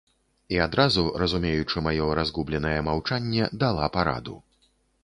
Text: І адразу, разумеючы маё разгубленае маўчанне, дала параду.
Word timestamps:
І 0.55 0.57
адразу, 0.65 1.03
разумеючы 1.23 1.85
маё 1.89 2.09
разгубленае 2.21 2.75
маўчанне, 2.89 3.53
дала 3.67 3.95
параду. 3.99 4.35